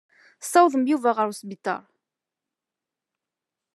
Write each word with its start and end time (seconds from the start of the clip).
Tessawḍem 0.41 0.83
Yuba 0.87 1.09
ɣer 1.17 1.27
wesbiṭar. 1.29 1.81